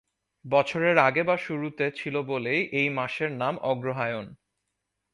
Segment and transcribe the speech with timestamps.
[0.45, 4.29] বছরের আগে বা শুরুতে ছিল বলেই এই মাসের নাম 'অগ্রহায়ণ'।